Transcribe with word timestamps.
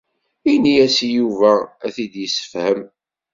Ini-as 0.53 0.97
i 1.07 1.09
Yuba 1.15 1.53
ad 1.85 1.91
t-id-yessefhem. 1.95 2.79